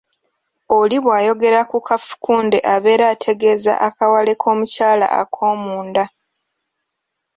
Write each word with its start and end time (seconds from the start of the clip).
Oli 0.77 0.97
bw’ayogera 1.03 1.61
ku 1.71 1.77
kafukunde 1.87 2.57
abeera 2.73 3.05
ategeeza 3.15 3.73
akawale 3.87 4.33
k’omukyala 4.41 5.07
akoomunda. 5.21 6.03